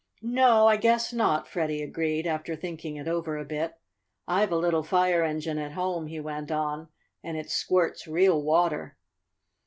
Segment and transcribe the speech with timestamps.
[0.23, 3.75] "No, I guess not," Freddie agreed, after thinking it over a bit.
[4.27, 6.87] "I've a little fire engine at home," he went on,
[7.23, 8.97] "and it squirts real water."